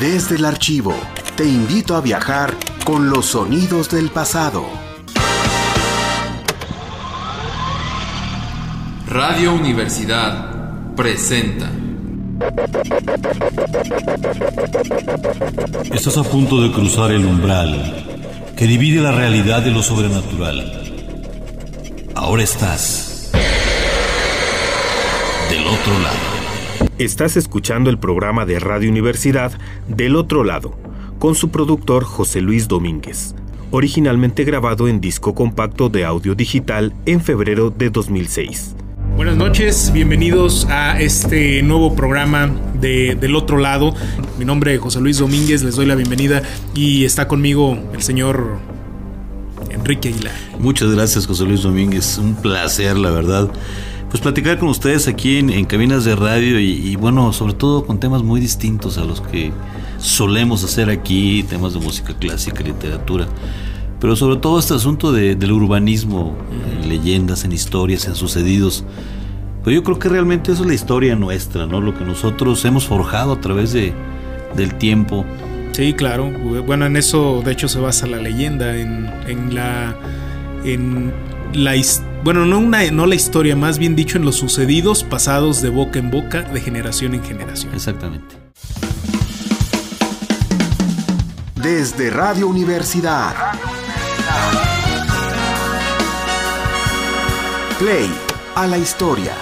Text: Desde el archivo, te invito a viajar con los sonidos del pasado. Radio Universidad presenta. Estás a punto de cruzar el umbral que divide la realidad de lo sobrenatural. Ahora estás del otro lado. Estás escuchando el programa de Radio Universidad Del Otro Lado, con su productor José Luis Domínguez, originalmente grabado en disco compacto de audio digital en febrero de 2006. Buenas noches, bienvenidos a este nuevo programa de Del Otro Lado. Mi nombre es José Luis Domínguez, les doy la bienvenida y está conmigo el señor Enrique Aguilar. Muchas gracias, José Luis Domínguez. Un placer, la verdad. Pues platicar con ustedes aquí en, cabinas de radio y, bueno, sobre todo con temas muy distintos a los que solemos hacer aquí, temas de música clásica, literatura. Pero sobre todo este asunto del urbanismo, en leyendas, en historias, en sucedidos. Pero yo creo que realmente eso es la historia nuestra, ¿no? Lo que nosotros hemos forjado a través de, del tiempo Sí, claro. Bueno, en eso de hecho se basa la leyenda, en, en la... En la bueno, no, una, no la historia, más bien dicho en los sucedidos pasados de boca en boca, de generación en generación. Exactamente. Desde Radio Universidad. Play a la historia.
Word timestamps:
Desde 0.00 0.36
el 0.36 0.44
archivo, 0.44 0.94
te 1.36 1.44
invito 1.44 1.96
a 1.96 2.00
viajar 2.00 2.54
con 2.84 3.10
los 3.10 3.26
sonidos 3.26 3.90
del 3.90 4.10
pasado. 4.10 4.64
Radio 9.08 9.54
Universidad 9.54 10.94
presenta. 10.94 11.68
Estás 15.92 16.16
a 16.16 16.22
punto 16.22 16.62
de 16.62 16.70
cruzar 16.70 17.10
el 17.10 17.26
umbral 17.26 18.06
que 18.56 18.68
divide 18.68 19.00
la 19.00 19.10
realidad 19.10 19.62
de 19.62 19.72
lo 19.72 19.82
sobrenatural. 19.82 20.80
Ahora 22.14 22.44
estás 22.44 23.32
del 25.50 25.66
otro 25.66 25.98
lado. 25.98 26.37
Estás 26.98 27.36
escuchando 27.36 27.90
el 27.90 27.98
programa 28.00 28.44
de 28.44 28.58
Radio 28.58 28.90
Universidad 28.90 29.52
Del 29.86 30.16
Otro 30.16 30.42
Lado, 30.42 30.76
con 31.20 31.36
su 31.36 31.50
productor 31.50 32.02
José 32.02 32.40
Luis 32.40 32.66
Domínguez, 32.66 33.36
originalmente 33.70 34.42
grabado 34.42 34.88
en 34.88 35.00
disco 35.00 35.32
compacto 35.32 35.90
de 35.90 36.04
audio 36.04 36.34
digital 36.34 36.92
en 37.06 37.20
febrero 37.20 37.70
de 37.70 37.90
2006. 37.90 38.74
Buenas 39.14 39.36
noches, 39.36 39.92
bienvenidos 39.92 40.66
a 40.70 41.00
este 41.00 41.62
nuevo 41.62 41.94
programa 41.94 42.50
de 42.80 43.14
Del 43.14 43.36
Otro 43.36 43.58
Lado. 43.58 43.94
Mi 44.36 44.44
nombre 44.44 44.74
es 44.74 44.80
José 44.80 45.00
Luis 45.00 45.18
Domínguez, 45.18 45.62
les 45.62 45.76
doy 45.76 45.86
la 45.86 45.94
bienvenida 45.94 46.42
y 46.74 47.04
está 47.04 47.28
conmigo 47.28 47.78
el 47.94 48.02
señor 48.02 48.58
Enrique 49.70 50.08
Aguilar. 50.08 50.34
Muchas 50.58 50.92
gracias, 50.92 51.28
José 51.28 51.44
Luis 51.44 51.62
Domínguez. 51.62 52.18
Un 52.18 52.34
placer, 52.34 52.96
la 52.96 53.12
verdad. 53.12 53.48
Pues 54.10 54.22
platicar 54.22 54.58
con 54.58 54.68
ustedes 54.68 55.06
aquí 55.06 55.36
en, 55.36 55.64
cabinas 55.66 56.04
de 56.04 56.16
radio 56.16 56.58
y, 56.58 56.96
bueno, 56.96 57.32
sobre 57.32 57.52
todo 57.52 57.84
con 57.84 58.00
temas 58.00 58.22
muy 58.22 58.40
distintos 58.40 58.96
a 58.96 59.04
los 59.04 59.20
que 59.20 59.52
solemos 59.98 60.64
hacer 60.64 60.88
aquí, 60.88 61.42
temas 61.42 61.74
de 61.74 61.80
música 61.80 62.14
clásica, 62.18 62.64
literatura. 62.64 63.26
Pero 64.00 64.16
sobre 64.16 64.36
todo 64.36 64.58
este 64.58 64.74
asunto 64.74 65.12
del 65.12 65.52
urbanismo, 65.52 66.36
en 66.80 66.88
leyendas, 66.88 67.44
en 67.44 67.52
historias, 67.52 68.06
en 68.06 68.14
sucedidos. 68.14 68.84
Pero 69.62 69.74
yo 69.74 69.82
creo 69.82 69.98
que 69.98 70.08
realmente 70.08 70.52
eso 70.52 70.62
es 70.62 70.68
la 70.68 70.74
historia 70.74 71.14
nuestra, 71.14 71.66
¿no? 71.66 71.80
Lo 71.80 71.94
que 71.98 72.04
nosotros 72.04 72.64
hemos 72.64 72.86
forjado 72.86 73.32
a 73.32 73.40
través 73.40 73.72
de, 73.72 73.92
del 74.56 74.74
tiempo 74.76 75.26
Sí, 75.78 75.92
claro. 75.92 76.28
Bueno, 76.66 76.86
en 76.86 76.96
eso 76.96 77.40
de 77.44 77.52
hecho 77.52 77.68
se 77.68 77.78
basa 77.78 78.08
la 78.08 78.16
leyenda, 78.16 78.76
en, 78.76 79.08
en 79.28 79.54
la... 79.54 79.94
En 80.64 81.12
la 81.52 81.76
bueno, 82.28 82.44
no, 82.44 82.58
una, 82.58 82.84
no 82.90 83.06
la 83.06 83.14
historia, 83.14 83.56
más 83.56 83.78
bien 83.78 83.96
dicho 83.96 84.18
en 84.18 84.26
los 84.26 84.36
sucedidos 84.36 85.02
pasados 85.02 85.62
de 85.62 85.70
boca 85.70 85.98
en 85.98 86.10
boca, 86.10 86.42
de 86.42 86.60
generación 86.60 87.14
en 87.14 87.24
generación. 87.24 87.72
Exactamente. 87.72 88.36
Desde 91.54 92.10
Radio 92.10 92.46
Universidad. 92.48 93.34
Play 97.78 98.10
a 98.56 98.66
la 98.66 98.76
historia. 98.76 99.32